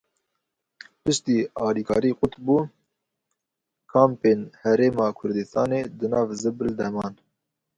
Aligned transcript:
Piştî 1.03 1.37
alîkarî 1.65 2.11
qut 2.19 2.33
bû, 2.45 2.57
kampên 3.91 4.41
Herêma 4.61 5.07
Kurdistanê 5.19 5.81
di 5.99 6.07
nav 6.11 6.29
zibil 6.41 6.71
de 6.79 6.89
man. 6.95 7.13